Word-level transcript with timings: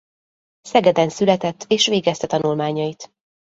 Szegeden 0.61 1.09
született 1.09 1.65
és 1.67 1.87
végezte 1.87 2.27
tanulmányait. 2.27 3.11